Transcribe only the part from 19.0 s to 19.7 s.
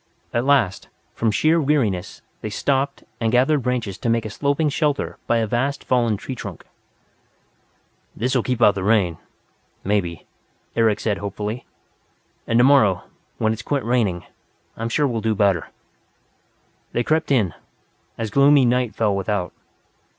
without.